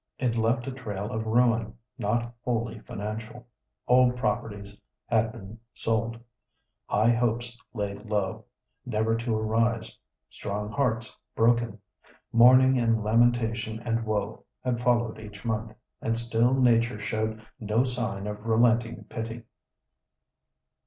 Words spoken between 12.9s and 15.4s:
lamentation and woe" had followed